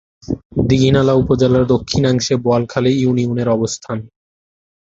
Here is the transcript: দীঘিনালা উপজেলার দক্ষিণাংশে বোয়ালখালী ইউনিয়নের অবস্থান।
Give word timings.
দীঘিনালা 0.69 1.13
উপজেলার 1.13 1.63
দক্ষিণাংশে 1.73 2.33
বোয়ালখালী 2.43 2.91
ইউনিয়নের 2.95 3.49
অবস্থান। 3.49 3.97